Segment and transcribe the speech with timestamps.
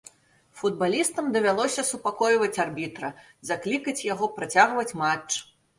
[0.61, 3.15] Футбалістам давялося супакойваць арбітра,
[3.53, 5.29] заклікаць яго працягваць матч.